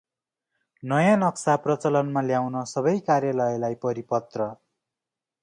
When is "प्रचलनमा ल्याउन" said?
1.65-2.57